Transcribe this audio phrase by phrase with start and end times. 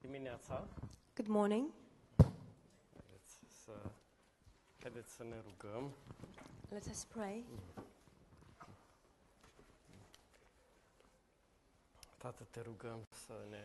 [0.00, 0.66] dimineața.
[1.14, 1.70] Good morning.
[2.96, 3.72] Haideți să,
[4.80, 5.92] haideți să ne rugăm.
[6.68, 7.44] Let us pray.
[12.16, 13.64] Tată, te rugăm să ne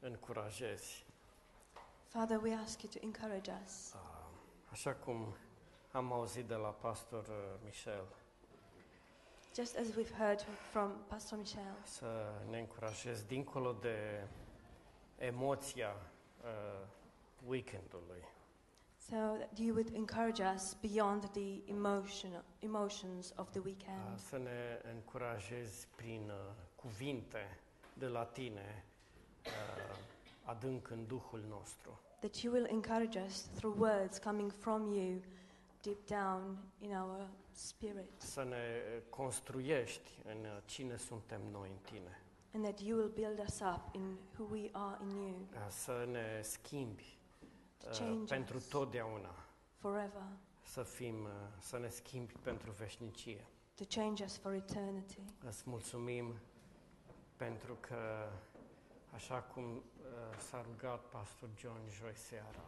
[0.00, 1.04] încurajezi.
[2.08, 3.92] Father, we ask you to encourage us.
[3.94, 4.00] Ah,
[4.70, 5.34] Așa cum
[5.92, 8.04] am auzit de la pastor uh, Michel,
[9.54, 10.40] Just as we've heard
[10.70, 14.26] from Pastor Michel, să ne încurajezi dincolo de
[15.18, 15.96] emoția
[16.44, 16.86] uh,
[17.48, 18.24] weekendului.
[19.08, 24.18] so that you would encourage us beyond the emotion, emotions of the Ah, weekend.
[24.18, 27.58] Să ne încurajezi prin uh, cuvinte
[27.94, 28.84] de la tine,
[29.44, 29.96] uh,
[30.44, 32.00] adânc în Duhul nostru.
[32.18, 35.20] That you will encourage us through words coming from you
[35.82, 38.10] deep down in our spirit.
[38.16, 38.56] Să ne
[38.96, 42.20] uh, construiești în uh, cine suntem noi în tine.
[42.56, 46.08] And that you will build us up in who we are in you Uh, Să
[46.10, 47.18] ne schimbi
[47.78, 49.34] to uh, change pentru us totdeauna.
[49.78, 50.22] forever,
[50.62, 53.46] Să fim, uh, să ne schimbi pentru veșnicie.
[53.74, 55.18] to change us for eternity.
[55.46, 56.34] Îți mulțumim
[57.36, 58.28] pentru că,
[59.14, 59.82] așa cum uh,
[60.48, 62.64] s-a rugat pastor John joi seara,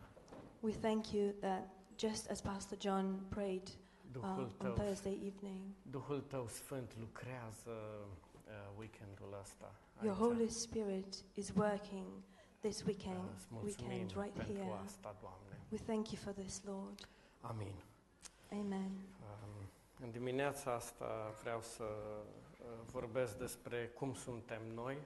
[0.60, 3.74] We thank you that just as Pastor John prayed uh,
[4.12, 8.16] Duhul on tău, Thursday evening, Duhul tău Sfânt lucrează uh,
[8.78, 9.74] weekendul ăsta.
[10.02, 10.22] your aici.
[10.22, 12.06] Holy Spirit is working
[12.60, 14.80] this weekend, Uh, Îți mulțumim weekend right pentru here.
[14.84, 15.60] asta, Doamne.
[15.70, 17.08] We thank you for this, Lord.
[17.40, 17.74] Amin.
[18.50, 18.90] Amen.
[19.20, 19.68] Um,
[20.00, 24.96] în dimineața asta vreau să uh, vorbesc despre cum suntem noi,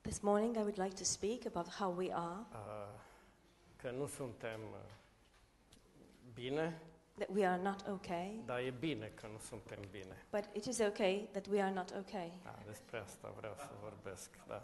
[0.00, 3.00] This morning I would like to speak about how we are, uh,
[3.76, 4.78] că nu suntem uh,
[6.34, 6.82] bine,
[7.18, 10.16] that we are not okay, dar e bine că nu suntem bine.
[10.30, 12.32] but it is okay that we are not okay.
[12.42, 14.62] Da, despre asta vreau să vorbesc, da.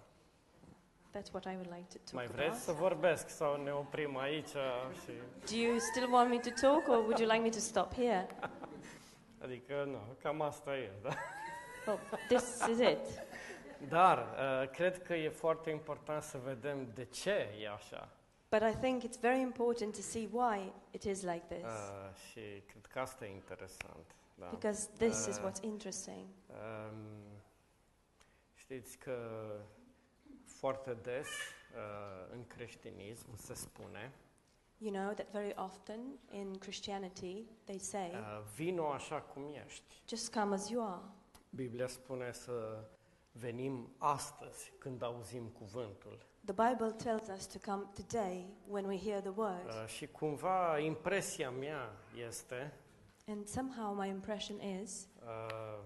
[1.13, 2.37] That's what I would like to talk Mai about.
[2.37, 4.49] vreți să vorbesc sau ne oprim aici
[5.03, 5.13] și...
[5.51, 8.27] Do you still want me to talk or would you like me to stop here?
[9.45, 11.11] Adică, nu, cam asta e, da?
[11.87, 13.27] Well, this is it.
[13.89, 18.09] Dar uh, cred că e foarte important să vedem de ce e așa.
[18.51, 21.65] But I think it's very important to see why it is like this.
[21.65, 24.15] Uh, și cred că asta e interesant.
[24.35, 24.47] Da.
[24.47, 26.27] Because this is Uh, what's interesting.
[26.49, 26.97] Um,
[28.55, 29.17] știți că
[30.45, 34.13] foarte des uh, în creștinism se spune
[34.81, 40.03] You know that very often in Christianity they say, uh, vino așa cum ești.
[40.09, 41.03] just come as you are.
[41.51, 42.85] Biblia spune să
[43.33, 46.27] venim astăzi când auzim cuvântul.
[46.49, 49.67] The Bible tells us to come today when we hear the word.
[49.67, 51.93] Uh, și cumva impresia mea
[52.29, 52.73] este
[53.27, 55.79] And somehow my impression is, uh,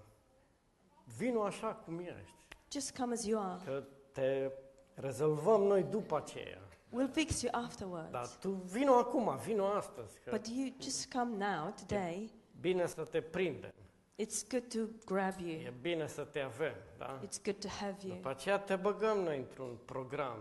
[1.17, 2.47] vino așa cum ești.
[2.71, 3.61] just come as you are.
[3.65, 4.51] Că te
[4.93, 6.61] rezolvăm noi după aceea.
[6.89, 8.11] We'll fix you afterwards.
[8.11, 10.19] Dar tu vino acum, vino astăzi.
[10.19, 12.31] Că But you just come now, today.
[12.59, 13.73] bine să te prindem.
[14.15, 15.73] It's good to grab E you.
[15.81, 17.19] bine să te avem, da?
[17.25, 18.15] It's good to have you.
[18.15, 20.37] După aceea te băgăm noi într-un program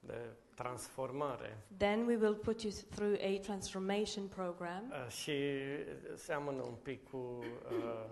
[0.00, 0.14] de
[0.54, 4.84] transformare Then we will put you through a transformation program.
[5.04, 5.32] uh, și
[6.14, 8.04] seamănă un pic cu uh,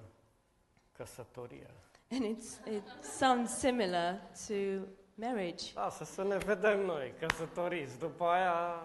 [0.93, 1.71] căsătoria.
[2.11, 4.55] And it's, it sounds similar to
[5.15, 5.65] marriage.
[5.75, 8.83] Lasă să ne vedem noi, căsătoriți, după aia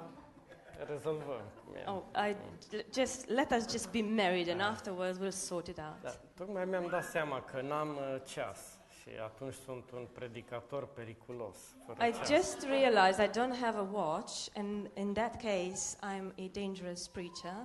[0.85, 1.41] rezolvăm.
[1.65, 1.83] cum e.
[1.87, 2.35] Oh, I
[2.93, 4.67] just let us just be married, and Ah.
[4.69, 6.01] afterwards we'll sort it out.
[6.01, 11.57] Da, tocmai mi-am dat seama că n-am uh, ceas și atunci sunt un predicator periculos.
[11.85, 12.27] Fără I ceas.
[12.29, 17.55] just realized I don't have a watch, and in that case, I'm a dangerous preacher.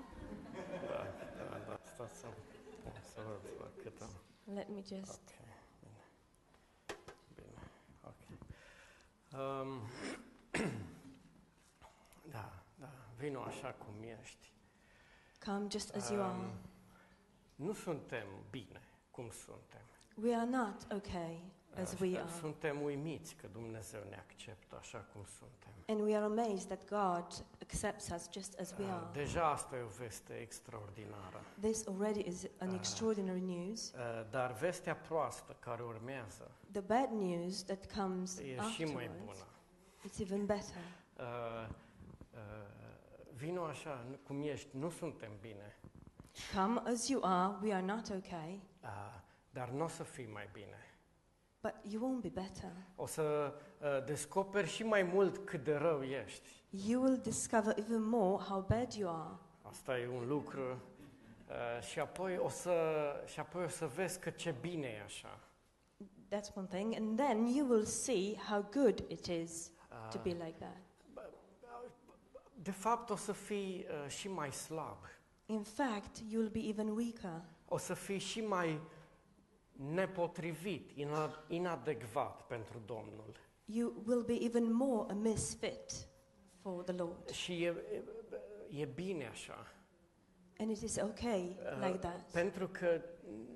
[0.88, 1.06] Da,
[1.36, 2.26] da, da, stați să,
[3.12, 4.10] să văd la cât am.
[4.54, 5.12] Let me just.
[5.12, 5.34] Ok,
[5.80, 6.04] bine.
[7.34, 7.62] Bine,
[8.04, 8.22] ok.
[9.40, 9.80] Um,
[10.50, 11.01] da, da,
[13.22, 14.52] vino așa cum ești.
[15.44, 16.32] Come just as you are.
[16.36, 16.52] Um,
[17.54, 19.80] nu suntem bine cum suntem.
[20.22, 21.44] We are not okay
[21.82, 22.30] as we are.
[22.40, 25.70] Suntem uimiți că Dumnezeu ne acceptă așa cum suntem.
[25.86, 29.06] And we are amazed that God accepts us just as we Uh, are.
[29.12, 31.40] Deja asta e o veste extraordinară.
[31.60, 32.74] This already is an Ah.
[32.74, 33.90] extraordinary news.
[33.92, 39.18] Uh, Dar vestea proastă care urmează The bad news that comes e și mai afterwards,
[39.24, 39.46] bună.
[40.06, 40.82] it's even better.
[41.18, 41.24] Uh,
[42.34, 42.81] uh,
[43.42, 45.76] vino așa nu- cum ești, nu suntem bine,
[46.54, 48.88] Come as you are, we are not okay, uh,
[49.50, 50.76] dar nu o să fii mai bine.
[51.60, 52.70] but you won't be better.
[52.96, 56.48] O să uh, descoperi și mai mult cât de rău ești.
[56.70, 59.34] You will discover even more how bad you are.
[59.62, 60.60] Asta e un lucru.
[60.62, 62.74] Uh, și, apoi o să,
[63.26, 65.38] și apoi o să vezi că ce bine e așa.
[66.30, 66.94] That's one thing.
[66.94, 69.70] And then you will see how good it is
[70.10, 70.76] to be Uh, like that.
[72.62, 74.98] De fapt, o să fii uh, și mai slab.
[75.46, 77.42] In fact, you'll be even weaker.
[77.68, 78.80] O să fii și mai
[79.72, 83.36] nepotrivit, ina- inadecvat pentru Domnul.
[83.64, 86.08] You will be even more a misfit
[86.60, 87.28] for the Lord.
[87.30, 87.82] Și e,
[88.70, 89.66] e bine așa.
[90.58, 92.30] And it is okay Uh, like that.
[92.32, 93.00] Pentru că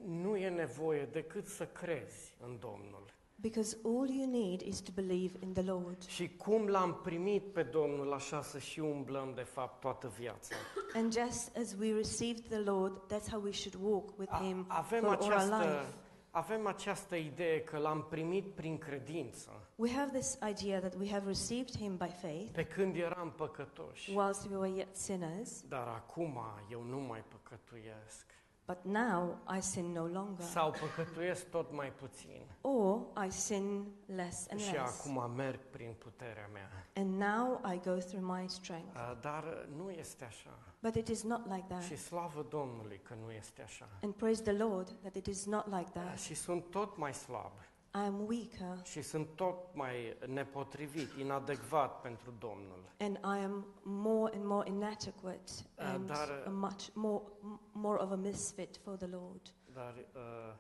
[0.06, 3.05] nu e nevoie decât să crezi în Domnul.
[3.40, 6.06] Because all you need is to believe in the Lord.
[6.06, 10.54] Și cum l-am primit pe Domnul, așa să și umblăm de fapt toată viața.
[10.94, 14.64] And just as we received the Lord, that's how we should walk with A- Him
[14.68, 15.94] avem, for all our această, life.
[16.30, 21.26] avem această idee că l-am primit prin credință, We have this idea that we have
[21.26, 24.10] received Him by faith pe când eram păcătoși.
[24.14, 26.38] whilst we were yet sinners, Dar acum
[26.70, 28.26] eu nu mai păcătuiesc.
[28.66, 30.44] But now I sin no longer.
[30.44, 32.42] Sau păcătuiesc tot mai puțin.
[32.60, 35.06] Or I sin less and Și less.
[35.06, 36.70] acum merg prin puterea mea.
[36.94, 38.94] And now I go through my strength.
[38.96, 40.58] Uh, Dar uh, nu este așa.
[40.82, 41.82] But it is not like that.
[41.82, 43.88] Și slavă Domnului că nu este așa.
[44.02, 46.18] And praise the Lord that it is not like Uh, that.
[46.18, 47.52] Și sunt tot mai slab.
[47.96, 52.92] I am weaker Și sunt tot mai nepotrivit, inadecvat pentru Domnul.
[52.98, 58.02] and I am more and more inadequate Uh, and dar- a much more m- more
[58.02, 59.40] of a misfit for the Lord.
[59.72, 60.54] Dar, uh,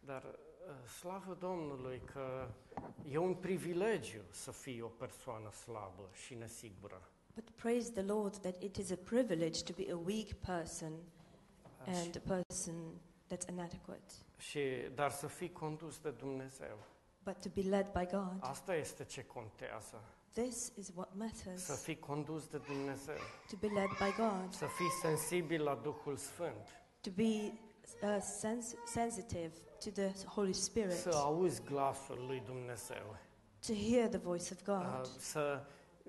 [0.00, 2.48] dar uh, slavă Domnului că
[3.10, 7.08] e un privilegiu să fii o persoană slabă și nesigură.
[7.34, 10.92] But praise the Lord that it is a privilege to be a weak person
[11.86, 12.74] Uh, and a person
[13.28, 14.14] that's inadequate,
[14.48, 14.60] și,
[14.94, 16.78] dar să fii condus de Dumnezeu.
[17.24, 18.36] but to be led by God.
[18.40, 20.00] Asta este ce contează.
[20.32, 21.82] This is what Să matters.
[21.82, 23.16] fii condus de Dumnezeu.
[23.50, 26.68] To be led by God, Să fii sensibil la Duhul Sfânt.
[27.00, 27.22] to be
[28.02, 29.52] uh, sens- sensitive
[29.84, 33.16] to the Holy Spirit, Să auzi glasul lui Dumnezeu.
[33.66, 35.66] to hear the voice of Uh, God, Să,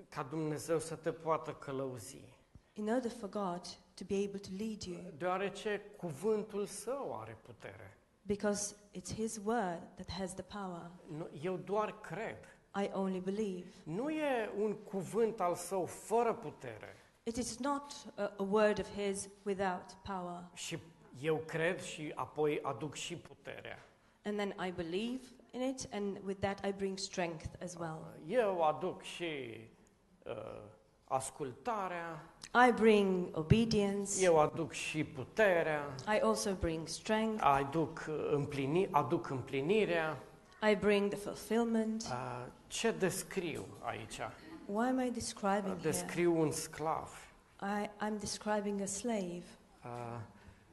[0.08, 2.24] ca Dumnezeu să te poată călăuzi.
[2.72, 3.60] in order for God
[3.94, 7.96] to be able to lead you, Deoarece cuvântul său are putere.
[8.26, 10.90] Because it's His word that has the power.
[11.08, 12.38] Nu, eu doar cred.
[12.84, 13.66] I only believe.
[13.82, 16.96] Nu e un cuvânt al său fără putere.
[17.22, 20.44] It is not a, a word of His without power.
[20.54, 20.78] Și
[21.20, 23.78] eu cred și apoi aduc și puterea.
[24.24, 28.16] And then I believe in it, and with that I bring strength as well.
[28.26, 29.60] Eu aduc și
[30.24, 30.62] uh,
[31.08, 32.22] ascultarea,
[32.68, 34.24] I bring obedience.
[34.24, 37.44] eu aduc și puterea, I also bring strength.
[37.44, 40.18] aduc, uh, împlini, aduc împlinirea.
[40.70, 42.02] I bring the fulfillment.
[42.02, 44.20] Uh, ce descriu aici?
[44.66, 45.90] Why am I describing here?
[45.90, 47.10] Descriu un sclav.
[47.60, 49.44] I, I'm describing a slave.
[49.84, 49.90] Uh,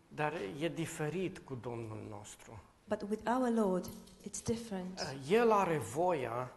[0.08, 2.62] dar e diferit cu Domnul nostru.
[2.88, 3.86] But with our Lord,
[4.24, 5.00] it's different.
[5.00, 6.52] Uh, El are voia,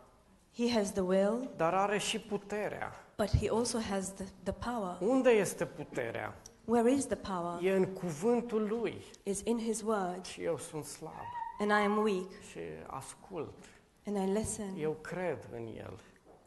[0.55, 3.06] He has the will, dar are și puterea.
[3.17, 4.97] But He also has the, the power.
[5.01, 6.35] Unde este puterea?
[6.65, 7.63] Where is the power?
[7.63, 9.05] E în cuvântul Lui.
[9.23, 10.25] Is in His word.
[10.25, 11.25] Și eu sunt slab
[11.59, 13.55] And I am weak, și ascult.
[14.07, 14.75] and I listen.
[14.79, 15.99] Eu cred în El.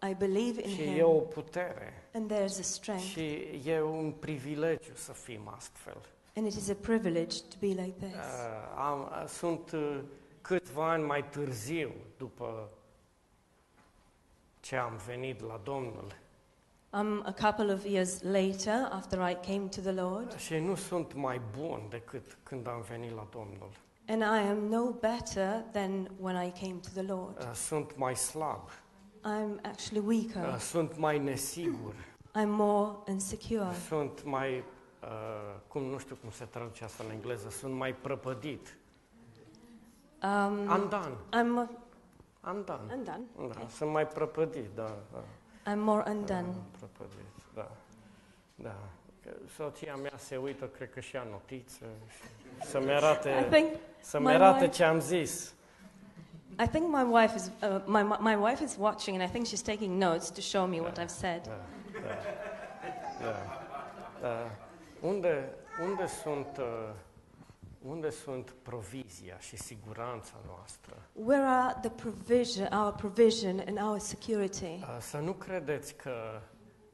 [0.09, 0.97] I believe in Și Him.
[0.97, 1.93] e o putere.
[2.13, 3.03] And there's a strength.
[3.05, 5.97] Și e un privilegiu să fim astfel.
[6.35, 8.13] And it is a privilege to be like this.
[8.15, 9.99] Uh, am, uh, sunt uh,
[10.41, 12.69] câțiva ani mai târziu după
[14.59, 16.15] ce am venit la Domnul.
[16.91, 21.13] Um, a couple of years later, after I came to the Lord, Și nu sunt
[21.13, 23.69] mai bun decât când am venit la Domnul.
[24.07, 27.37] and I am no better than when I came to the Lord.
[27.39, 28.69] Uh, Sunt mai slab,
[29.23, 30.53] I'm actually weaker.
[30.53, 31.93] uh, sunt mai nesigur,
[32.23, 33.73] I'm more insecure.
[33.87, 35.07] sunt mai, uh,
[35.67, 38.77] cum nu știu cum se traduce asta în engleză, sunt mai prăpădit.
[40.23, 41.69] Um, Andan, I'm
[42.41, 42.79] andan.
[42.91, 43.03] undone.
[43.37, 43.65] Da, Okay.
[43.69, 44.97] sunt mai prăpădit, da.
[45.11, 45.23] da.
[45.71, 46.45] I'm more undone.
[46.79, 47.71] Prăpădit, da.
[48.55, 48.75] Da.
[49.55, 51.85] Soția mea se uită, cred că și notiță,
[52.61, 55.53] să-mi I arate, think să-mi my arate wife- ce am zis.
[56.63, 59.61] I think my wife is uh, my my- wife is watching, and I think she's
[59.65, 61.41] taking notes to show me what I've said.
[61.43, 61.51] Da,
[62.01, 62.15] da,
[63.21, 63.35] da,
[64.21, 64.51] da.
[65.07, 65.49] Unde,
[65.89, 66.65] unde sunt, uh,
[67.81, 70.93] unde sunt provizia și siguranța noastră?
[71.13, 74.65] Where are the provision, our provision and our security?
[74.65, 76.41] Uh, Să nu credeți că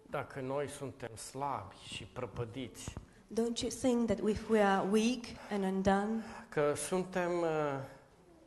[0.10, 2.94] dacă noi suntem slabi și prăpădiți,
[3.34, 7.48] Don't you think that if we are weak and undone, că suntem uh,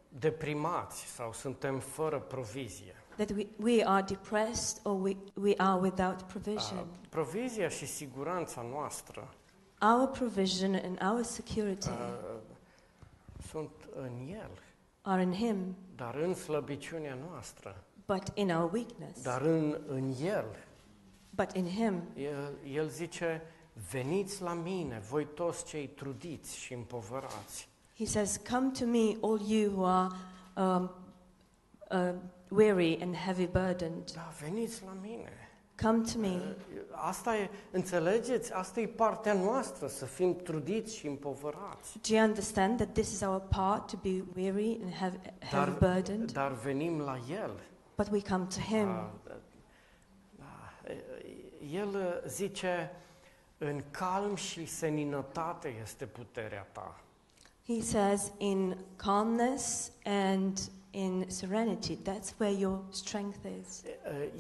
[0.09, 2.95] deprimați sau suntem fără provizie.
[3.17, 6.87] that we, we are depressed or we, we are without Uh, provision?
[7.09, 9.29] provizia și siguranța noastră
[9.81, 12.41] Our provision and our security uh,
[13.51, 14.51] sunt în El.
[15.03, 19.23] are in Him, dar în slăbiciunea noastră, but in our weakness.
[19.23, 20.45] dar în, în El.
[21.31, 23.43] But in Him, El, el zice,
[23.91, 27.69] veniți la mine, voi toți cei trudiți și împovărați.
[27.97, 30.15] He says, Come to me, all you who are
[30.57, 30.91] um,
[31.91, 32.15] uh,
[32.51, 34.13] weary and heavy burdened.
[34.15, 35.48] Da, veniți la mine.
[35.83, 36.57] Come to me.
[36.91, 38.53] Asta e, înțelegeți?
[38.53, 41.99] Asta e partea noastră, să fim trudiți și împovărați.
[42.09, 45.19] Do you understand that this is our part to be weary and heavy,
[45.51, 46.33] Dar, heavy burdened?
[46.33, 47.61] dar venim la El.
[47.97, 48.87] But we come to Him.
[48.87, 49.13] Da,
[50.39, 50.93] da,
[51.73, 52.91] El zice,
[53.59, 57.01] în calm și seninătate este puterea ta.
[57.67, 60.59] He says, in calmness and
[60.99, 63.83] in serenity, that's where your strength is.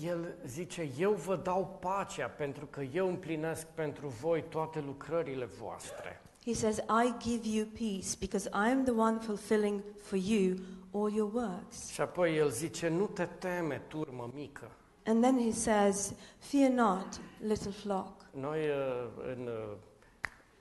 [0.05, 6.23] El zice, eu vă dau pacea pentru că eu împlinesc pentru voi toate lucrările voastre.
[6.45, 10.57] He says, I give you peace because I am the one fulfilling for you
[10.93, 11.89] all your works.
[11.89, 14.71] Și apoi el zice, nu te teme, turmă mică.
[15.05, 18.27] And then he says, Fear not, little flock.
[18.31, 19.77] Noi uh, în uh,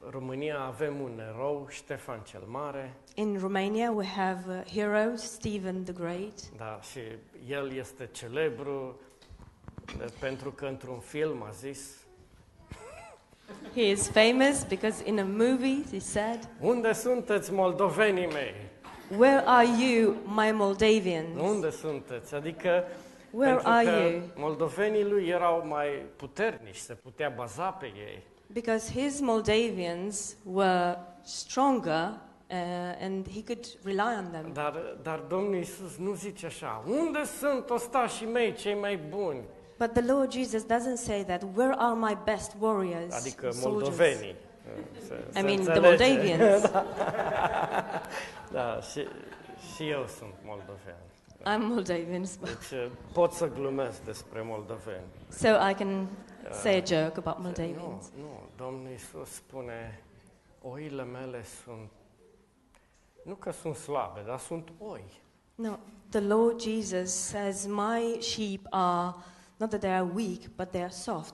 [0.09, 5.93] România avem un erou, Ștefan cel Mare, In Romania, we have a hero, Stephen the
[5.93, 6.49] Great.
[6.57, 6.99] da, și
[7.49, 8.99] el este celebru
[9.99, 12.05] uh, pentru că într-un film a zis
[13.73, 18.53] He is famous because in a movie he said, Unde sunteți moldovenii mei?
[19.17, 21.39] Where are you, my Moldavians?
[21.41, 22.35] Unde sunteți?
[22.35, 22.83] Adică
[23.31, 24.21] Where pentru are că you?
[24.35, 28.23] moldovenii lui erau mai puternici, se putea baza pe ei.
[28.53, 32.11] Because his Moldavians were stronger
[32.49, 32.53] uh,
[33.05, 34.53] and he could rely on them.
[34.53, 34.73] Dar,
[35.03, 39.39] dar Domnul Iisus nu zice așa, unde sunt ostașii mei cei mai buni?
[39.79, 41.43] But the Lord Jesus doesn't say that.
[41.55, 43.13] Where are my best warriors?
[43.15, 44.35] Adică soldiers?" moldovenii.
[45.07, 46.37] Se, I se mean, the înțelege.
[46.37, 46.71] Moldavians.
[48.51, 49.07] Da, și,
[49.75, 50.97] și eu sunt moldovean.
[51.45, 55.05] I'm Moldavians, Deci pot să glumesc despre moldoveni.
[55.29, 56.07] so I can
[56.51, 58.11] say a joke about Nu, Moldavians.
[58.19, 60.03] nu, Domnul Iisus spune,
[60.61, 61.89] oile mele sunt,
[63.23, 65.03] nu că sunt slabe, dar sunt oi.
[65.55, 65.75] No,
[66.09, 69.15] the Lord Jesus says, My sheep are
[69.57, 71.33] not that they are weak, but they are soft.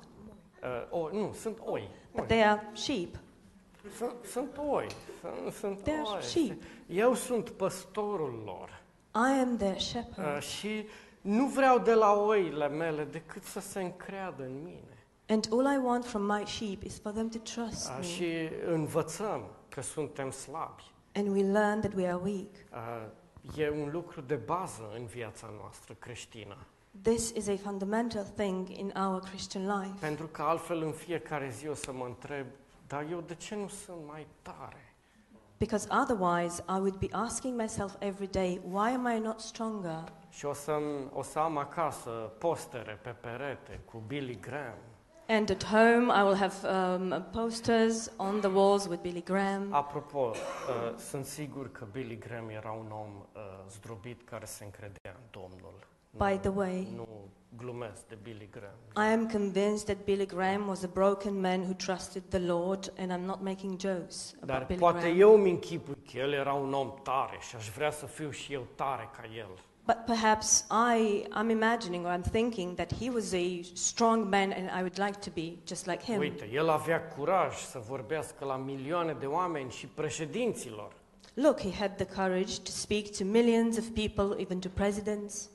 [0.63, 1.89] Uh, o, nu, sunt oi.
[2.12, 2.27] But oi.
[2.27, 3.15] they are sheep.
[3.98, 4.88] Sunt, sunt oi.
[5.22, 6.22] Sunt, sunt They are oi.
[6.22, 6.62] sheep.
[6.88, 8.82] Eu sunt păstorul lor.
[9.15, 10.36] I am their shepherd.
[10.36, 10.88] Uh, și
[11.22, 14.93] nu vreau de la oile mele decât să se încreadă în mine.
[15.30, 18.06] And all I want from my sheep is for them to trust Uh, me.
[18.06, 20.84] și învățăm că suntem slabi.
[21.15, 22.50] And we learn that we are weak.
[22.72, 26.58] Uh, e un lucru de bază în viața noastră creștină.
[27.01, 29.96] This is a fundamental thing in our Christian life.
[30.00, 32.46] Pentru că altfel în fiecare zi o să mă întreb,
[32.88, 34.94] dar eu de ce nu sunt mai tare?
[35.58, 40.03] Because otherwise, I would be asking myself every day, why am I not stronger?
[40.30, 40.80] Și o să,
[41.13, 44.77] o să am acasă postere pe perete cu Billy Graham.
[45.27, 49.74] And at home, I will have um, posters on the walls with Billy Graham.
[49.74, 55.12] Apropo, uh, sunt sigur că Billy Graham era un om uh, zdrobit care se încredea
[55.15, 55.74] în Domnul.
[56.10, 57.08] By the way, Nu
[57.57, 59.10] glumesc de Billy Graham.
[59.10, 63.12] I am convinced that Billy Graham was a broken man who trusted the Lord, and
[63.12, 65.19] I'm not making jokes Dar about Billy poate Graham.
[65.19, 68.53] eu mi închipui că el era un om tare și aș vrea să fiu și
[68.53, 69.50] eu tare ca el.
[69.86, 74.69] But perhaps I, I'm imagining or I'm thinking that he was a strong man and
[74.69, 76.17] I would like to be just like him.
[76.19, 80.91] Uite, el avea curaj să vorbească la milioane de oameni și președinților.
[81.33, 85.50] Look, he had the courage to speak to millions of people, even to presidents.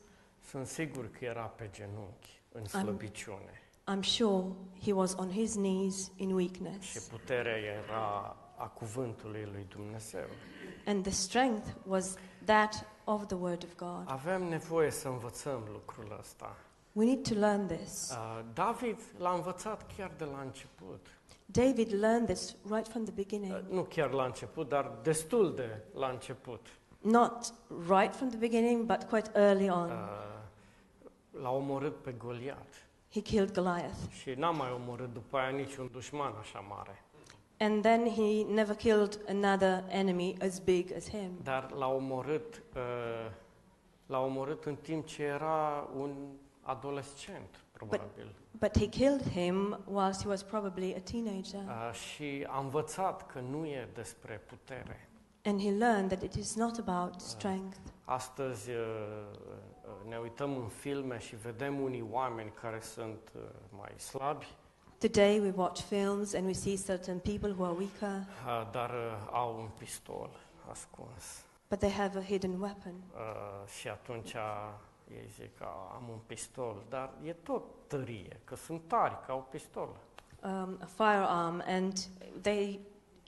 [0.49, 3.63] Sunt sigur că era pe genunchi, în slăbiciune.
[3.91, 4.45] I'm sure
[4.83, 7.09] he was on his knees in Și weakness.
[7.09, 10.27] puterea era a cuvântului lui Dumnezeu.
[10.87, 12.15] And the strength was
[12.45, 14.03] that of the Word of God.
[14.05, 16.57] Avem nevoie să învățăm lucrul ăsta.
[16.93, 18.11] We need to learn this.
[18.11, 21.07] Uh, David l-a învățat chiar de la început.
[21.47, 23.53] David learned this right from the beginning.
[23.53, 26.67] Uh, nu chiar la început, dar destul de la început.
[27.01, 27.55] Not
[27.89, 29.91] right from the beginning, but quite early on.
[29.91, 30.37] Uh,
[31.43, 32.89] l-a omorât pe Goliat.
[33.13, 33.99] He killed Goliath.
[34.21, 37.03] Și n-a mai omorât după aia niciun dușman așa mare.
[37.61, 41.31] And then he never killed another enemy as big as him.
[41.43, 43.31] Dar l-a omorât, uh,
[44.07, 46.15] l-a omorât în timp ce era un
[46.63, 48.35] adolescent, probabil.
[48.59, 51.61] But he killed him whilst he was probably a teenager.
[51.61, 55.09] Uh, și a învățat că nu e despre putere.
[55.45, 57.77] And he learned that it is not about strength.
[58.05, 59.78] Astăzi uh, uh,
[60.09, 63.43] ne uităm în filme și vedem unii oameni care sunt uh,
[63.79, 64.47] mai slabi,
[64.99, 69.29] Today we watch films and we see certain people who are weaker, uh, dar uh,
[69.33, 70.31] au un pistol
[70.71, 71.45] ascuns.
[71.69, 72.93] but they have a hidden weapon.
[73.15, 74.35] Uh, și atunci
[75.11, 79.47] ei zic, "A, am un pistol, dar e tot tărie, că sunt tari, că au
[79.51, 79.97] pistol.
[80.45, 81.93] Um, a firearm, and
[82.41, 82.81] they,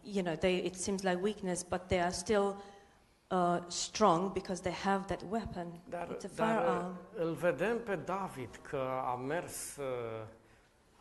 [0.02, 2.54] you know, they, it seems like weakness, but they are still
[3.30, 5.66] uh, strong because they have that weapon.
[5.88, 6.96] Dar, It's a dar uh, firearm.
[7.14, 8.80] îl vedem pe David că
[9.12, 9.84] a mers, uh,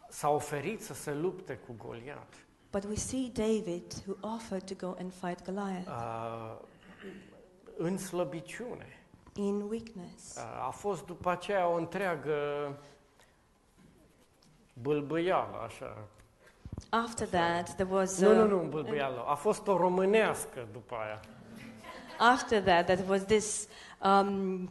[0.09, 2.33] s-a oferit să se lupte cu Goliat.
[2.71, 6.55] But we see David who offered to go and fight Goliath Uh,
[7.77, 8.93] în slăbiciune.
[9.33, 10.35] in weakness.
[10.35, 12.33] Uh, a fost după aceea o întreagă
[14.81, 15.97] bâlbâială, așa.
[16.89, 19.23] After that, there was Nu, nu, uh, nu, bâlbâială.
[19.27, 21.19] A fost o românească după aia.
[22.19, 23.67] After that there was this
[24.01, 24.69] um,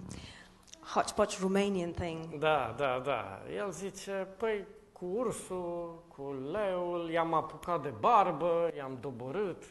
[0.80, 2.38] hodgepodge Romanian thing.
[2.38, 3.42] Da, da, da.
[3.56, 9.62] El zice, păi, cu ursul, cu leul, i-am apucat de barbă, i-am doborât.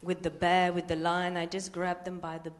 [0.00, 2.52] With the bear, with the lion, I just grabbed them by the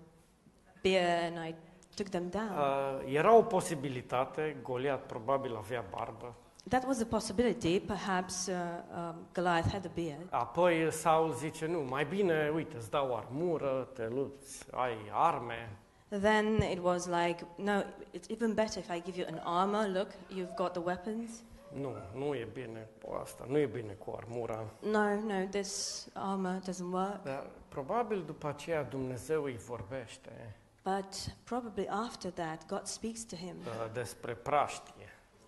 [0.83, 1.55] beard and I
[1.95, 2.51] took them down.
[2.51, 6.35] Uh, era o posibilitate, Goliat probabil avea barbă.
[6.69, 7.81] That was a possibility.
[7.81, 8.55] Perhaps uh,
[8.95, 10.27] um, Goliath had a beard.
[10.31, 15.77] Apoi Saul zice, nu, mai bine, uite, îți dau armură, te lupți, ai arme.
[16.09, 17.83] Then it was like, no,
[18.15, 19.87] it's even better if I give you an armor.
[19.87, 21.31] Look, you've got the weapons.
[21.73, 24.65] Nu, nu e bine cu asta, nu e bine cu armura.
[24.81, 27.23] No, no, this armor doesn't work.
[27.23, 33.57] Dar probabil după aceea Dumnezeu îi vorbește But probably after that, God speaks to him
[33.67, 34.98] uh, despre praștie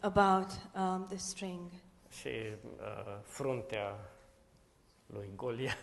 [0.01, 1.71] about um, the string
[2.09, 3.95] și uh, fruntea
[5.07, 5.77] lui Goliat.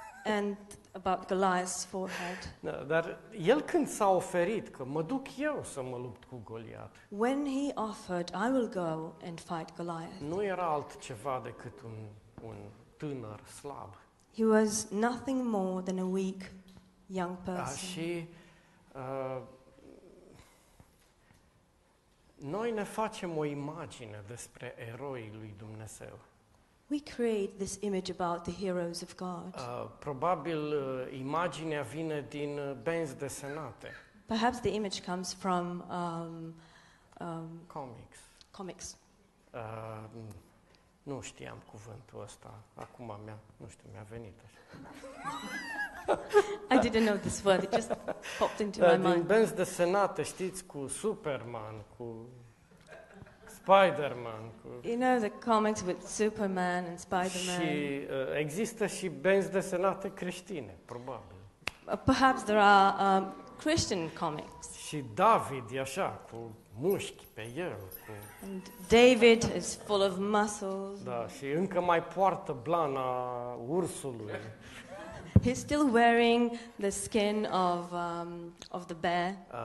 [0.38, 0.56] and
[0.92, 2.38] about Goliath's forehead.
[2.60, 6.96] Da, dar el când s-a oferit că mă duc eu să mă lupt cu Goliat,
[7.08, 11.96] When he offered, I will go and fight Goliath, nu era altceva decât un,
[12.46, 12.56] un
[12.96, 13.94] tânăr slab.
[14.36, 16.50] he was nothing more than a weak
[17.06, 17.76] young Da, person.
[17.76, 18.28] și
[18.94, 19.42] uh,
[22.34, 26.18] noi ne facem o imagine despre eroii lui Dumnezeu.
[26.90, 29.54] We create this image about the heroes of God.
[29.54, 33.92] Uh, probabil uh, imaginea vine din uh, benzi desenate,
[34.26, 36.54] Perhaps the image comes from um,
[37.20, 38.18] um, comics.
[38.50, 38.96] comics.
[39.52, 39.60] Uh,
[41.04, 44.58] nu știam cuvântul ăsta, acum mi-a, nu știu, mi-a venit așa.
[46.74, 47.92] I didn't know this word, it just
[48.38, 49.22] popped into Da, my din mind.
[49.24, 52.26] benzi desenate, știți, cu Superman, cu
[53.46, 54.88] Spider-Man, cu...
[54.88, 57.60] You know the comics with Superman and Spider-Man.
[57.60, 61.36] Și uh, există și benzi desenate creștine, probabil.
[61.86, 64.72] Uh, Perhaps there are um, Christian comics.
[64.86, 66.36] Și David e așa, cu
[66.80, 68.12] mușchi pe el, cu,
[68.44, 71.02] And David is full of muscles.
[71.04, 73.00] da, și încă mai poartă blana
[73.68, 74.32] ursului.
[75.46, 79.28] He's still wearing the skin of, um, of the bear.
[79.52, 79.58] Uh,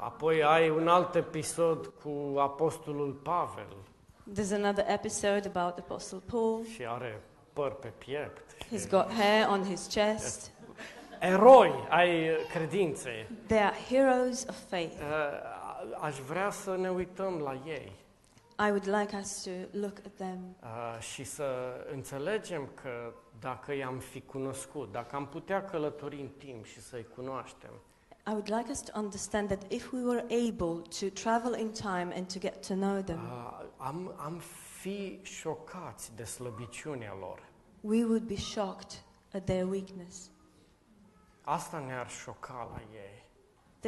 [0.00, 3.76] apoi ai un alt episod cu apostolul Pavel
[4.32, 6.64] There's another episode about the Apostle Paul.
[6.74, 7.20] și are
[7.52, 8.54] păr pe piept.
[8.64, 10.50] He's Și got hair on his chest.
[11.20, 13.26] eroi ai credinței.
[13.46, 14.94] They are heroes of faith.
[14.94, 15.53] Uh,
[16.00, 17.92] aș vrea să ne uităm la ei
[18.58, 21.44] I would like us to look at them uh, și să
[21.92, 27.70] înțelegem că dacă i-am fi cunoscut, dacă am putea călători în timp și să-i cunoaștem,
[28.26, 32.12] I would like us to understand that if we were able to travel in time
[32.14, 34.40] and to get to know them, uh, am, am
[34.80, 37.42] fi șocați de slăbiciunea lor.
[37.80, 39.02] we would be shocked
[39.34, 40.30] at their weakness.
[41.42, 43.23] Asta ne-ar șoca la ei.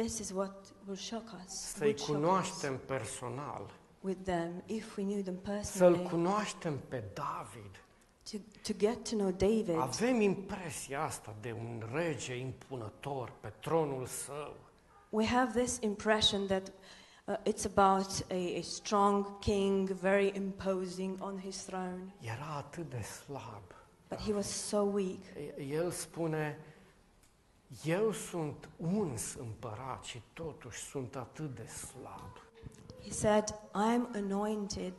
[0.03, 1.73] This is what will shock us.
[1.75, 3.69] Să-i would shock us cunoaștem personal,
[4.01, 6.09] with them if we knew them să-l personally.
[6.09, 7.71] cunoaștem pe David.
[8.31, 14.05] To, to get to know David, Avem impresia asta de un rege impunător pe tronul
[14.05, 14.55] său.
[15.09, 16.71] we have this impression that
[17.25, 22.13] uh, it's about a, a strong king, very imposing on his throne.
[22.21, 23.75] Era atât de slab.
[24.09, 25.19] But he was so weak.
[25.71, 26.59] El spune,
[27.83, 32.41] eu sunt uns împărat și totuși sunt atât de slab.
[33.03, 34.93] He said, I am anointed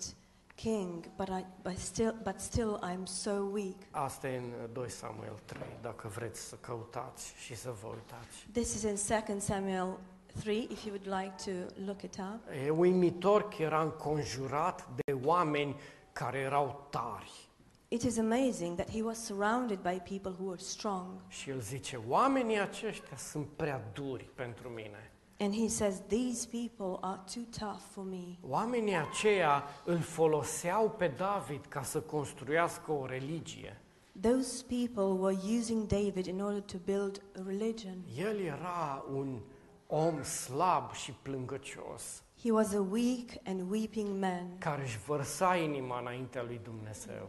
[0.54, 3.76] king, but, I, but, still, but still I'm so weak.
[3.90, 8.46] Asta e în 2 Samuel 3, dacă vreți să căutați și să vă uitați.
[8.52, 9.98] This is in 2 Samuel
[10.40, 12.52] 3, if you would like to look it up.
[12.66, 15.76] E uimitor că era înconjurat de oameni
[16.12, 17.47] care erau tari.
[17.90, 21.06] It is amazing that he was surrounded by people who were strong.
[21.28, 25.12] Și el zice, oamenii aceștia sunt prea duri pentru mine.
[25.38, 28.36] And he says, These people are too tough for me.
[28.42, 33.80] Oamenii aceia îl foloseau pe David ca să construiască o religie.
[34.20, 38.04] Those people were using David in order to build a religion.
[38.16, 39.38] El era un
[39.86, 46.00] om slab și plângăcios, He was a weak and weeping man care își vărsa inima
[46.00, 47.28] înaintea lui Dumnezeu.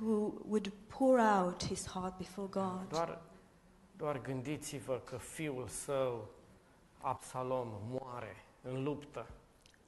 [0.00, 2.88] Who would pour out his heart before God.
[2.88, 3.18] Doar,
[3.96, 6.28] doar gândiți-vă că fiul său,
[7.00, 9.26] Absalom, moare în luptă.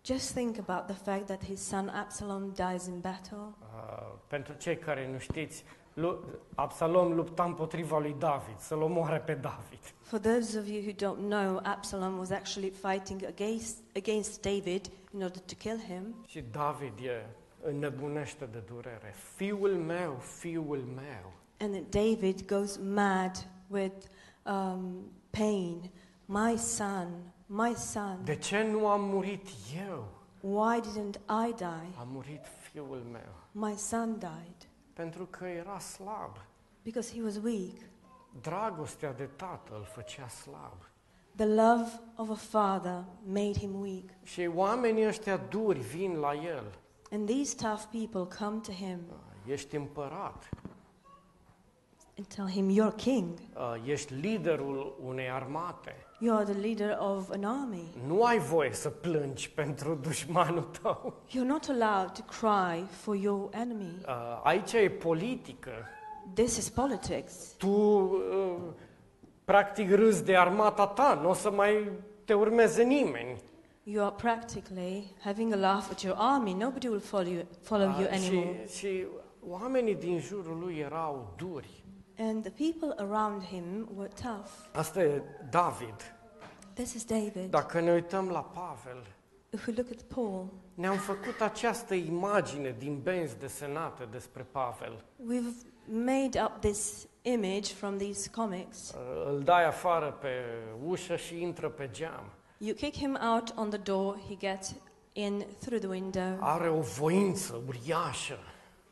[0.05, 3.37] Just think about the fact that his son Absalom dies in battle.
[3.39, 6.19] Uh, pentru cei care nu știți, lu-
[6.55, 9.79] Absalom lupta împotriva lui David, să-l omoare pe David.
[10.03, 15.23] For those of you who don't know, Absalom was actually fighting against, against David in
[15.23, 16.15] order to kill him.
[16.27, 17.27] Și David e
[17.63, 19.15] înnebunește de durere.
[19.37, 21.33] Fiul meu, fiul meu.
[21.61, 23.95] And David goes mad with
[24.47, 25.91] um, pain.
[26.25, 27.09] My son,
[27.47, 29.47] my son, De ce nu am murit
[29.89, 30.09] eu?
[30.41, 31.17] why didn't
[31.49, 31.95] I die?
[31.99, 33.33] A murit fiul meu.
[33.69, 36.37] My son died Pentru că era slab.
[36.83, 37.77] because he was weak.
[38.43, 40.89] Dragostea de tată îl făcea slab.
[41.37, 44.05] The love of a father made him weak.
[44.23, 46.79] Și oamenii ăștia duri vin la el.
[47.13, 48.99] And these tough people come to him
[49.47, 50.49] Ești împărat,
[52.17, 53.39] and tell him, You're king.
[53.57, 55.95] uh, ești liderul unei armate.
[56.21, 57.95] You are the leader of an army.
[58.07, 61.15] Nu ai voie să plângi pentru dușmanul tău.
[61.29, 63.95] You're not allowed to cry for your enemy.
[64.07, 65.71] Uh, aici e politică.
[66.35, 67.55] This is politics.
[67.59, 68.57] Tu, uh,
[69.45, 71.91] practic, râzi de armata ta, nu o să mai
[72.25, 73.37] te urmeze nimeni.
[73.91, 76.53] You are practically having a laugh at your army.
[76.55, 78.67] Nobody will follow you, follow you Uh, anymore.
[78.69, 79.07] și, și
[79.49, 81.85] oamenii din jurul lui erau duri.
[82.19, 84.49] And the people around him were tough.
[84.73, 86.15] Asta e David.
[86.73, 87.51] This is David.
[87.51, 89.07] Dacă ne uităm la Pavel,
[89.51, 95.05] If we look at Paul, ne-am făcut această imagine din benzi desenate despre Pavel.
[95.29, 98.91] we've made up this image from these comics.
[98.91, 100.29] Uh, Îl dai afară pe
[100.87, 102.25] ușă și intră pe geam.
[102.61, 104.75] You kick him out on the door, he gets
[105.13, 106.37] in through the window.
[106.41, 108.39] Are o voință uriașă.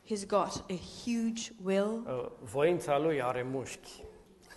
[0.09, 4.03] He's got a huge will, Uh, Voința lui are mușchi.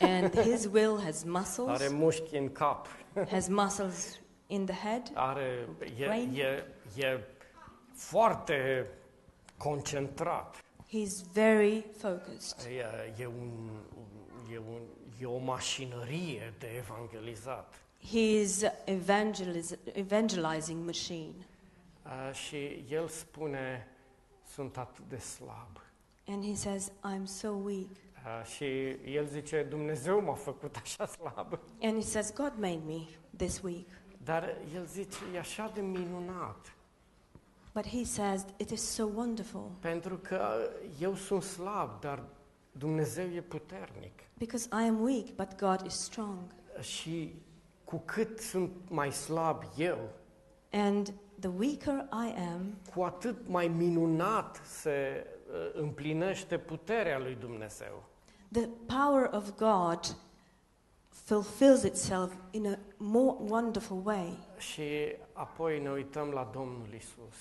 [0.00, 2.86] and his will has Are muscles, mușchi în cap.
[3.30, 5.10] has muscles in the head.
[5.14, 5.68] Are,
[5.98, 6.34] e, Brain.
[6.34, 6.64] e,
[7.00, 7.20] e
[7.94, 8.86] foarte
[9.56, 10.56] concentrat.
[10.88, 12.66] He's very focused.
[12.70, 13.70] E, e, un,
[14.52, 14.80] e, un,
[15.20, 17.74] e o mașinărie de evangelizat.
[18.00, 21.34] He's evangeliz- evangelizing machine.
[22.04, 23.88] Uh, și el spune,
[24.52, 25.80] sunt atât de slab.
[26.26, 27.90] And he says, I'm so weak.
[28.24, 28.64] Uh, și
[29.14, 31.58] el zice, Dumnezeu m-a făcut așa slab.
[31.82, 33.06] And he says, God made me
[33.36, 33.86] this weak.
[34.24, 36.74] Dar el zice, e așa de minunat.
[37.72, 42.22] But he says, it is so wonderful Pentru că eu sunt slab, dar
[42.72, 44.12] Dumnezeu e puternic.
[44.38, 46.38] because I am weak, but God is strong.
[46.80, 47.34] Și
[47.84, 49.98] cu cât sunt mai slab eu,
[50.72, 58.02] And the weaker I am, cu atât mai minunat se uh, împlinește puterea lui Dumnezeu.
[58.52, 60.16] the power of God
[61.08, 64.38] fulfills itself in a more wonderful way.
[64.58, 64.82] Și
[65.32, 67.36] apoi ne uităm la Domnul Isus.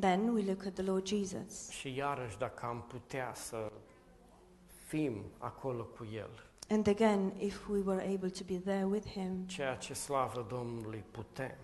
[0.00, 1.68] Then we look at the Lord Jesus.
[1.70, 3.72] Și iarăși dacă am putea să
[4.88, 6.30] fim acolo cu El,
[6.70, 11.04] And again, if we were able to be there with him, ceea ce slavă Domnului
[11.10, 11.56] putem,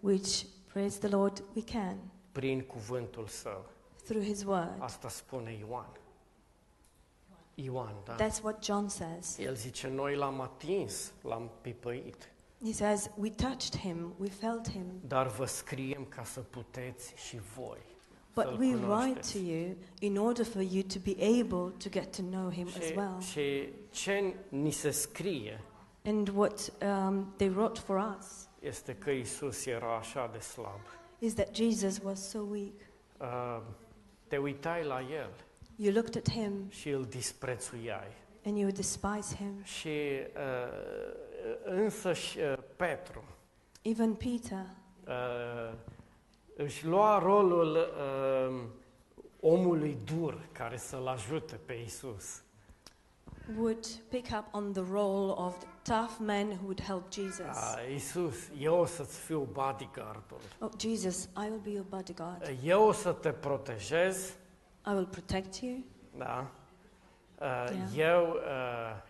[0.00, 1.96] which, praise the Lord, we can
[2.32, 3.64] prin cuvântul Său.
[4.04, 4.74] through his word.
[4.78, 5.88] Asta spune Ioan.
[7.54, 8.16] Ioan, da?
[8.16, 9.38] That's what John says.
[9.38, 12.30] El zice, noi l-am atins, l-am pipăit,
[12.64, 17.40] He says, We touched him, we felt him, dar vă scriem ca să puteți și
[17.56, 17.78] voi
[18.36, 22.22] but we write to you in order for you to be able to get to
[22.22, 23.20] know him as well.
[23.20, 25.60] și ce ni se scrie
[26.04, 30.80] And what um, they wrote for us este că Isus era așa de slab.
[31.18, 32.72] is that Jesus was so weak.
[33.20, 33.62] Uh,
[34.28, 35.30] te uitai la El
[35.76, 38.12] You looked at him și îl disprețuiai.
[38.44, 39.62] and you despise him.
[39.64, 41.12] Și uh,
[41.64, 43.24] însăși uh, Petru
[43.82, 44.66] Even Peter,
[45.06, 45.72] uh,
[46.56, 48.60] își lua rolul uh,
[49.40, 52.40] omului dur care să-l ajute pe Isus.
[53.56, 57.38] would pick up on the role of the tough man who would help Jesus.
[57.38, 60.38] Uh, Isus, eu o să-ți fiu bodyguardul.
[60.60, 62.56] Oh, Jesus, I will be your bodyguard.
[62.64, 64.28] Eu o să te protejez,
[64.86, 65.76] I will protect you.
[66.18, 66.50] da?
[67.40, 67.46] Uh,
[67.94, 68.12] Yeah.
[68.12, 69.02] Eu, uh,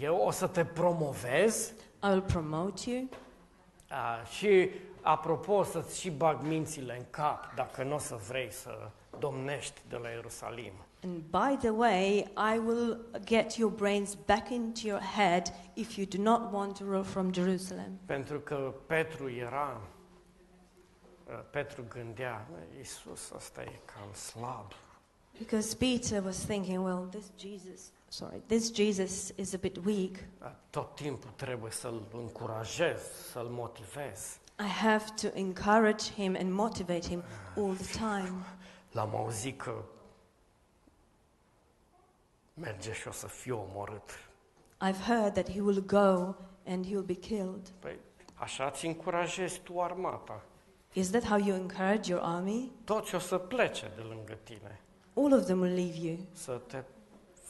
[0.00, 3.08] eu o să te promovez I will promote you.
[3.94, 8.90] Uh, și apropo, să-ți și bag mințile în cap dacă nu o să vrei să
[9.18, 10.72] domnești de la Ierusalim.
[11.02, 16.06] And by the way, I will get your brains back into your head if you
[16.06, 17.98] do not want to rule from Jerusalem.
[18.06, 19.80] Pentru că Petru era,
[21.26, 24.72] uh, Petru gândea, Iisus ăsta e cam slab.
[25.38, 30.18] Because Peter was thinking, well, this Jesus, sorry, this Jesus is a bit weak.
[30.70, 33.00] Tot timpul trebuie să-l încurajez,
[33.32, 34.38] să-l motivez.
[34.58, 37.22] I have to encourage him and motivate him
[37.56, 38.34] all the time.
[38.92, 39.84] L-am auzit că
[42.54, 44.10] merge și o să fie omorât.
[44.80, 46.34] I've heard that he will go
[46.66, 47.72] and he will be killed.
[47.78, 47.98] Păi,
[48.34, 50.42] așa ți încurajezi tu armata.
[50.92, 52.72] Is that how you encourage your army?
[52.84, 54.80] Toți o să plece de lângă tine.
[55.14, 56.18] All of them will leave you.
[56.32, 56.82] Să te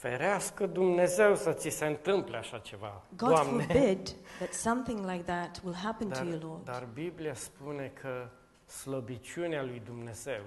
[0.09, 3.01] ferească Dumnezeu să ți se întâmple așa ceva.
[3.15, 3.63] God Doamne!
[3.63, 6.65] forbid that something like that will happen to Dar, you, Lord.
[6.65, 8.27] dar Biblia spune că
[8.65, 10.41] slăbiciunea lui Dumnezeu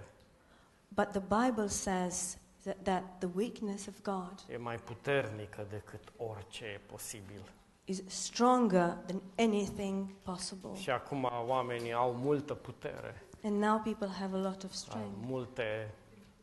[0.89, 6.65] But the Bible says that, that the weakness of God e mai puternică decât orice
[6.65, 7.43] e posibil.
[7.85, 10.75] is stronger than anything possible.
[10.75, 15.17] Și acum oamenii au multă putere, And now people have a lot of au strength.
[15.27, 15.95] multe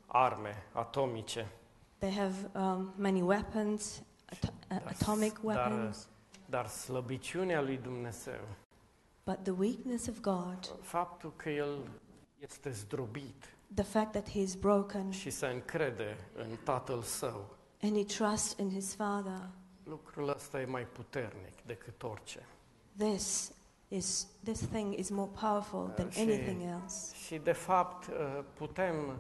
[0.06, 1.47] arme atomice.
[2.06, 6.08] They have um, many weapons, at- uh, Dar- atomic dar- weapons.
[6.50, 8.39] Dar slăbiciunea lui Dumnezeu,
[9.24, 11.78] But the weakness of God, faptul că El
[12.39, 17.46] este zdrobit the fact that he is broken și se încrede în Tatăl Său,
[17.82, 19.50] and he trusts in his Father,
[19.84, 22.46] lucrul ăsta e mai puternic decât orice.
[22.98, 23.52] this
[23.88, 27.15] is this thing is more powerful than Uh, și- anything else.
[27.15, 29.15] Și de fapt uh, putem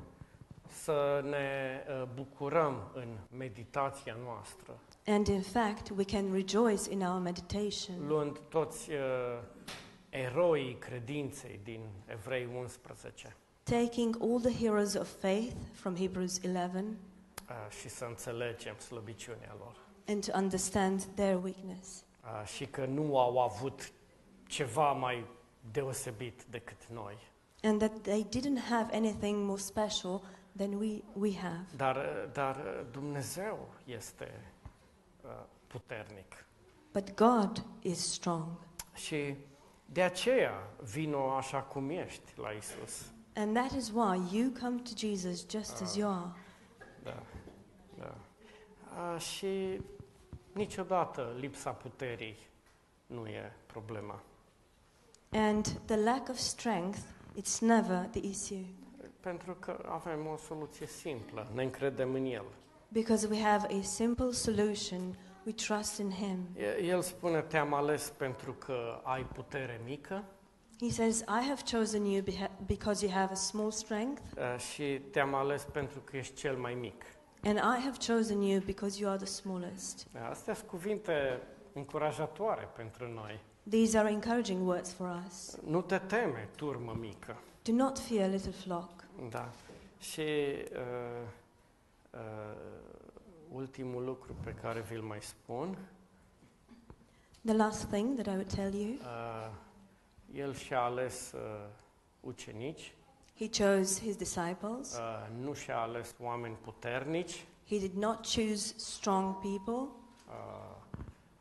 [0.67, 7.21] să ne uh, bucurăm în meditația noastră, And in fact, we can rejoice in our
[7.21, 8.97] meditation, luând toți uh,
[10.09, 16.85] eroii credinței din Evrei 11 taking all the heroes of faith from Hebrews 11
[17.49, 19.75] uh, și să înțelegem slăbiciunea lor.
[20.07, 22.03] and to understand their weakness.
[22.23, 23.91] Uh, și că nu au avut
[24.47, 25.25] ceva mai
[25.71, 27.17] deosebit decât noi.
[27.61, 30.21] And that they didn't have anything more special
[30.57, 31.65] than we, we have.
[31.75, 34.41] Dar, uh, dar uh, Dumnezeu este
[35.21, 35.29] uh,
[35.67, 36.45] puternic.
[36.91, 38.47] But God is strong.
[38.93, 39.35] Și
[39.85, 43.11] de aceea vino așa cum ești la Isus.
[43.35, 46.31] And that is why you come to Jesus just as you are.
[47.03, 47.23] Da,
[47.97, 48.15] da.
[49.01, 49.81] A, și
[50.53, 52.37] niciodată lipsa puterii
[53.05, 54.21] nu e problema.
[55.31, 56.99] And the lack of strength,
[57.37, 58.65] it's never the issue.
[59.25, 62.45] Pentru că avem o soluție simplă, ne încredem în El.
[62.87, 66.47] Because we have a simple solution, we trust in Him.
[66.55, 70.23] E- El spune, te-am ales pentru că ai putere mică
[70.81, 75.01] He says, I have chosen you beha- because you have a small strength, a, și
[75.11, 77.03] te-am ales pentru că ești cel mai mic.
[77.43, 80.07] and I have chosen you because you are the smallest.
[80.29, 81.41] Astea sunt cuvinte
[81.73, 83.39] încurajatoare pentru noi.
[83.69, 85.57] These are encouraging words for us.
[85.67, 87.37] Nu te teme, turmă mică.
[87.63, 88.94] Do not fear, little flock.
[89.29, 89.49] Da.
[89.99, 91.27] Și uh,
[92.13, 92.19] uh,
[93.53, 95.77] ultimul lucru pe care vi-l mai spun,
[97.45, 99.49] The last thing that I would tell you, uh,
[100.33, 101.41] el și-a ales uh,
[102.19, 102.93] ucenici,
[103.37, 104.97] He chose His disciples.
[104.97, 109.87] uh, nu și-a ales oameni puternici, He did not choose strong people,
[110.27, 110.75] uh,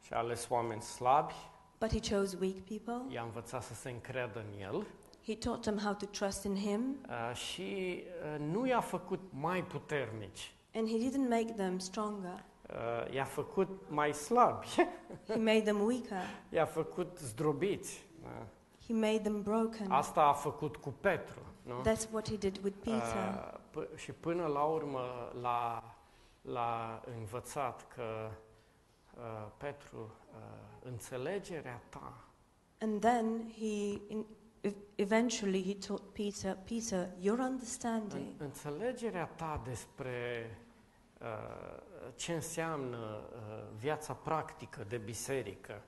[0.07, 1.35] și-a ales oameni slabi,
[1.81, 3.15] but He chose weak people.
[3.15, 4.87] i-a învățat să se încredă în el
[5.27, 8.03] He taught them how to trust in Him, uh, și
[8.35, 12.45] uh, nu i-a făcut mai puternici, and He didn't make them stronger.
[12.71, 14.67] uh, i-a făcut mai slabi,
[15.29, 16.23] He made them weaker.
[16.49, 18.07] i-a făcut zdrobiți.
[18.23, 18.47] Da.
[18.87, 19.91] He made them broken.
[19.91, 21.39] Asta a făcut cu Petru.
[21.63, 21.81] Nu?
[21.81, 23.01] That's what He did with Peter.
[23.75, 25.01] Uh, p- și până la urmă
[25.41, 25.95] l-a,
[26.43, 28.31] l-a învățat că
[29.17, 29.99] uh, Petru,
[30.35, 30.41] uh,
[30.83, 32.13] înțelegerea ta
[32.81, 34.27] And then He, in, ev-
[34.97, 40.51] eventually, He taught Peter, Peter, your understanding, în, înțelegerea ta despre
[41.21, 41.83] uh,
[42.17, 43.41] ce înseamnă uh,
[43.79, 45.83] viața practică de biserică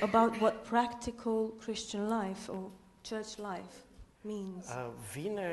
[0.00, 2.70] about what practical Christian life or
[3.02, 3.84] church life
[4.20, 4.68] means.
[4.68, 5.50] uh, vine,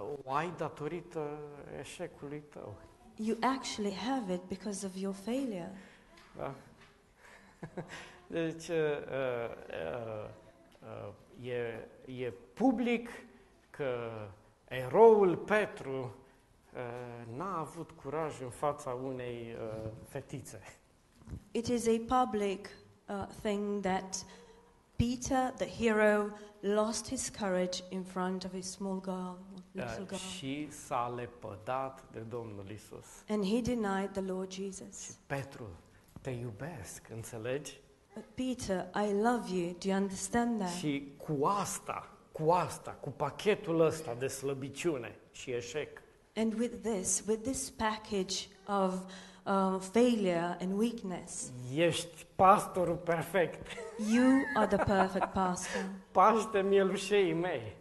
[0.00, 1.38] uh, o ai datorită
[1.80, 2.76] eșecului tău.
[3.16, 5.70] You actually have it because of your failure.
[6.36, 6.54] Da?
[8.26, 10.28] Deci, uh, uh, uh,
[11.42, 11.88] e,
[12.22, 13.08] e public
[13.70, 14.10] că
[14.68, 16.14] eroul Petru
[16.74, 20.60] uh, n-a avut curaj în fața unei uh, fetițe.
[21.50, 22.68] It is a public
[23.08, 24.24] uh, thing that
[24.96, 29.38] Peter, the hero, lost his courage in front of his small girl,
[29.72, 30.20] little uh, girl.
[30.36, 33.06] și s-a lepădat de Domnul Isus.
[33.28, 35.02] And he denied the Lord Jesus.
[35.02, 35.68] Și Petru,
[36.20, 37.80] te iubesc, înțelegi?
[38.20, 39.74] But Peter, I love you.
[39.78, 40.68] Do you understand that?
[40.70, 46.02] Și cu asta, cu asta, cu pachetul ăsta de slăbiciune și eșec,
[46.36, 48.94] And with this, with this package of
[49.46, 53.66] uh, failure and weakness, ești pastorul perfect.
[54.12, 55.84] you are the perfect pastor.
[56.12, 57.76] Paște mielușeii mei.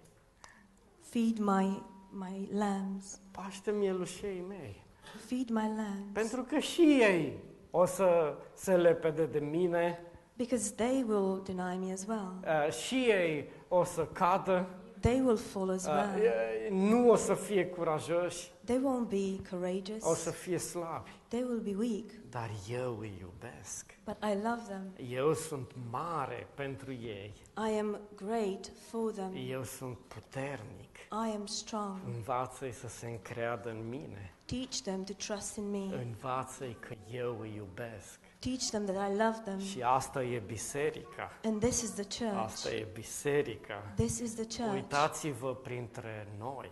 [1.01, 3.19] Feed my, my lambs.
[3.31, 4.83] Paște mielușeii mei.
[5.25, 6.13] Feed my lambs.
[6.13, 7.39] Pentru că și ei
[7.71, 9.99] o să se lepede de mine,
[10.39, 12.33] Because they will deny me as well.
[12.43, 14.67] uh, și ei o să cadă,
[14.99, 16.09] They will fall as uh, well.
[16.15, 20.03] uh, nu o să fie curajoși, They won't be courageous.
[20.03, 21.09] o să fie slabi.
[21.27, 22.05] They will be weak.
[22.29, 23.85] Dar eu îi iubesc.
[24.05, 24.93] But I love them.
[25.09, 27.33] Eu sunt mare pentru ei.
[27.73, 29.31] I am great for them.
[29.49, 30.95] Eu sunt puternic.
[31.11, 31.95] I am strong.
[32.15, 34.33] Învață-i să se încreadă în mine.
[34.45, 35.95] Teach them to trust in me.
[36.05, 38.18] Învață-i că eu îi iubesc.
[38.39, 39.59] Teach them that I love them.
[39.59, 41.31] Și asta e biserica.
[41.43, 42.79] And this is the Asta church.
[42.79, 43.91] e biserica.
[43.95, 44.73] This is the church.
[44.73, 46.69] Uitați-vă printre noi.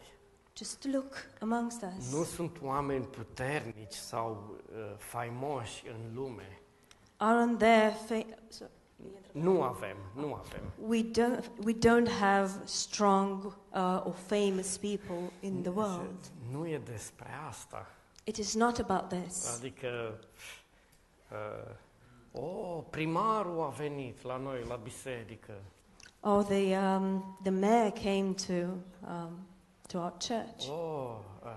[0.57, 2.11] Just look amongst us.
[2.17, 6.59] Nu sunt oameni puternici sau uh, faimoși în lume.
[7.17, 8.65] Aren't there fa- so,
[9.31, 10.61] Nu avem, nu avem.
[10.87, 16.17] we don't we don't have strong uh, or famous people in the world.
[16.51, 17.87] Nu e despre asta.
[18.23, 19.55] It is not about this.
[19.57, 20.19] Adică,
[21.31, 25.53] uh, o, primarul a venit la noi, la biserică.
[26.19, 28.53] Oh, the um, the mayor came to
[29.07, 29.47] um,
[29.87, 30.69] to our church.
[30.69, 31.49] Oh, uh,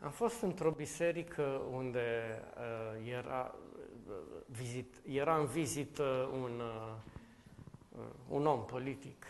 [0.00, 3.54] am fost într-o biserică unde uh, era,
[4.08, 4.14] uh,
[4.46, 6.92] vizit, era în vizită un, uh,
[7.98, 9.26] uh, un om politic.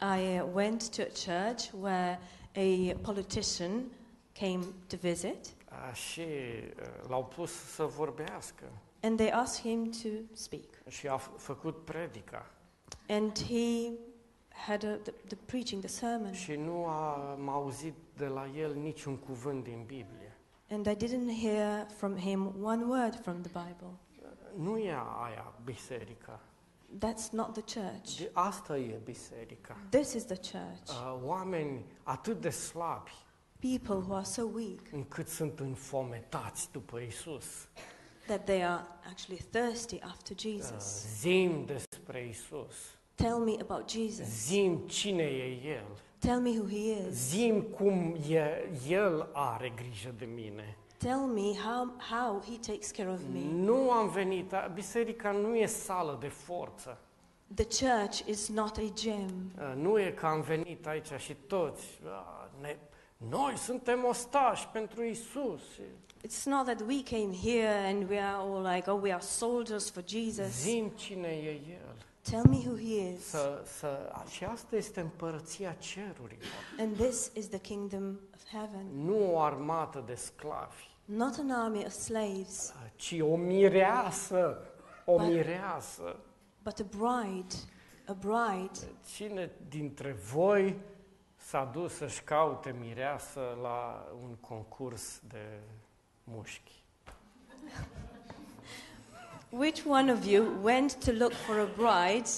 [0.00, 2.18] I uh, went to a church where
[2.54, 3.82] a politician
[4.32, 5.61] came to visit, Uh,
[5.92, 8.64] și uh, l-au pus să vorbească
[9.02, 10.64] and they asked him to speak.
[10.88, 12.46] și a f- făcut predica.
[13.08, 13.90] And he
[14.66, 19.16] had a, the, the preaching, the sermon, Și nu am auzit de la el niciun
[19.16, 20.36] cuvânt din Biblie.
[20.70, 23.90] and I didn't hear from him one word from the Bible.
[24.56, 24.90] Nu e
[25.22, 26.40] aia biserica.
[26.98, 28.16] That's not the church.
[28.18, 29.76] De asta e biserica.
[29.88, 30.88] This is the church.
[30.88, 33.10] Uh, oameni atât de slabi
[33.70, 37.44] People who are so weak încât sunt înfometați după Isus.
[38.26, 41.06] that they are actually thirsty after Uh, Jesus.
[41.20, 42.74] zim despre Isus.
[43.14, 44.26] Tell me about Jesus.
[44.46, 45.86] Zim cine e El.
[46.18, 47.14] Tell me who he is.
[47.28, 50.76] Zim cum e, El are grijă de mine.
[50.98, 53.40] Tell me how, how he takes care of me.
[53.64, 56.98] Nu am venit, a- biserica nu e sală de forță.
[57.54, 59.52] The church is not a gym.
[59.58, 62.10] Uh, Nu e că am venit aici și toți, uh,
[62.60, 62.76] ne,
[63.28, 65.62] noi suntem ostași pentru Isus.
[66.26, 69.90] It's not that we came here and we are all like, oh, we are soldiers
[69.90, 70.60] for Jesus.
[70.62, 71.94] Zim cine e El.
[72.30, 73.24] Tell me who he is.
[73.28, 76.52] Să, să, și asta este împărăția cerurilor.
[76.78, 78.86] And this is the kingdom of heaven.
[79.04, 84.58] Nu o armată de sclavi, Not an army of slaves, uh, ci o mireasă,
[85.04, 86.16] o Ba- mireasă.
[86.62, 87.54] but a bride.
[88.06, 88.78] A bride.
[89.14, 90.76] Cine dintre voi
[91.52, 95.60] s-a dus să-și caute mireasă la un concurs de
[96.24, 96.82] mușchi?
[99.50, 102.28] Which one of you went to look for a bride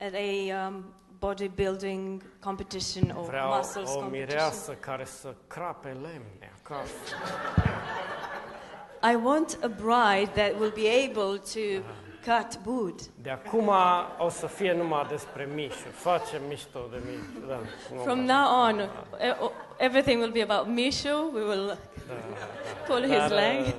[0.00, 0.84] at a um,
[1.18, 4.10] bodybuilding competition or Vreau muscles o competition?
[4.10, 6.92] mireasă care să crape lemne acasă.
[9.12, 11.82] I want a bride that will be able to
[12.24, 13.00] cut wood.
[13.22, 13.70] De acum
[14.18, 15.88] o să fie numai despre Mișu.
[15.92, 17.46] Facem mișto de Mișu.
[17.46, 17.56] Da,
[17.94, 21.30] nu From mai- now on, e- o- everything will be about Mishu.
[21.34, 21.66] We will
[22.06, 22.14] da,
[22.86, 23.60] pull his dar, leg.
[23.66, 23.72] uh,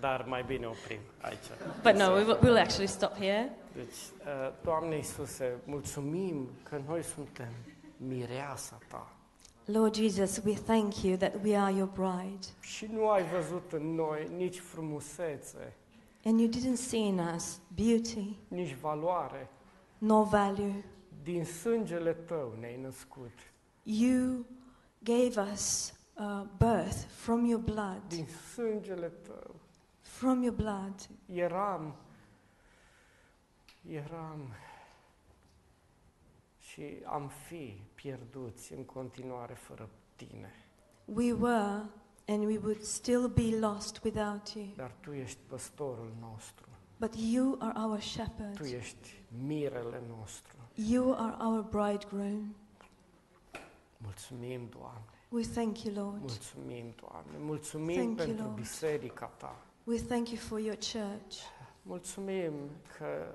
[0.00, 1.44] Dar mai bine oprim aici.
[1.82, 3.56] But no, we will, we'll actually stop here.
[3.74, 7.48] Deci, uh, Doamne Iisuse, mulțumim că noi suntem
[7.96, 9.06] mireasa Ta.
[9.64, 12.46] Lord Jesus, we thank you that we are your bride.
[12.60, 15.72] Și nu ai văzut în noi nici frumusețe,
[16.24, 19.48] And you didn't see in us beauty nici valoare.
[19.98, 20.84] nor value.
[21.22, 23.32] Din sângele Tău ne-ai născut.
[23.82, 24.44] You
[24.98, 28.02] gave us uh, birth from your blood.
[28.08, 29.54] Din sângele Tău
[30.00, 31.08] From your blood.
[31.26, 31.94] eram,
[33.90, 34.52] eram
[36.58, 40.52] și am fi pierduți în continuare fără Tine.
[41.04, 41.82] We were
[42.28, 44.66] and we would still be lost without you.
[44.76, 46.66] Dar Tu ești păstorul nostru.
[46.98, 48.60] But you are our Tu shepherd.
[48.60, 50.56] ești mirele nostru.
[50.74, 52.54] You are our bridegroom.
[53.96, 55.02] Mulțumim, Doamne.
[55.28, 56.20] We thank you, Lord.
[56.20, 57.38] Mulțumim, Doamne.
[57.38, 58.56] Mulțumim Thank you, pentru Lord.
[58.56, 59.56] biserica Ta.
[59.84, 61.36] We thank you for your church.
[61.82, 62.52] Mulțumim
[62.98, 63.34] că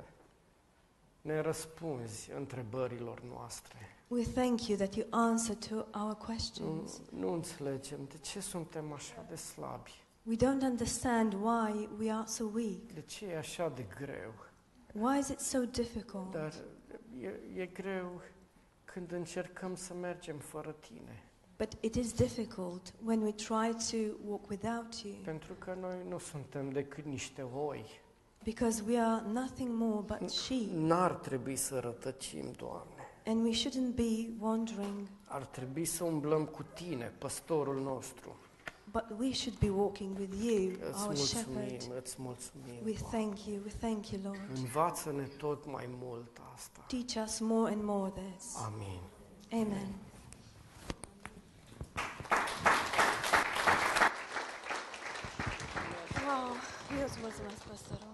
[1.21, 3.92] ne răspunzi întrebărilor noastre.
[4.07, 7.01] We thank you that you answer to our Nu, questions.
[7.19, 9.91] nu înțelegem de ce suntem așa de slabi,
[10.25, 12.91] We don't understand why we are so weak.
[12.93, 14.33] de ce e așa de greu.
[14.93, 16.31] Why is it so difficult?
[16.31, 16.53] Dar
[17.21, 18.21] e, e greu
[18.85, 21.23] când încercăm să mergem fără Tine.
[21.57, 23.97] But it is difficult when we try to
[24.27, 28.01] walk without you Pentru că noi nu suntem decât niște oi.
[28.43, 32.92] because we are nothing more but sheep N-ar trebui să rătăcim, Doamne.
[33.25, 38.35] And we shouldn't be wandering, Ar trebui să umblăm cu Tine, păstorul nostru.
[38.91, 41.25] but we should be walking with you, Îți our mulțumim,
[41.75, 42.01] shepherd.
[42.03, 42.75] îți mulțumim.
[42.85, 43.17] We Doamne.
[43.17, 44.39] thank you, we thank you, Lord.
[44.55, 46.85] Învață-ne tot mai mult asta.
[46.87, 48.55] Teach us more and more this.
[48.55, 48.99] Amin.
[49.51, 49.87] Amen.
[56.27, 56.47] Wow,
[56.97, 58.11] Deus mulțumesc, pastorul.